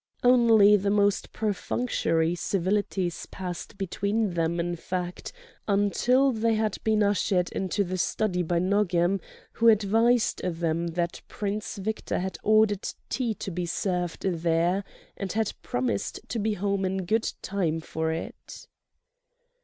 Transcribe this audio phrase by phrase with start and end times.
[0.23, 5.31] Only the most perfunctory civilities passed between them, in fact,
[5.67, 11.77] until they had been ushered into the study by Nogam, who advised them that Prince
[11.77, 14.83] Victor had ordered tea to be served there
[15.17, 18.65] and had promised to be home in good time for it.